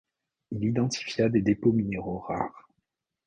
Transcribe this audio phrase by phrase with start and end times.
[0.49, 2.67] Il identifia des dépôts minéraux rares.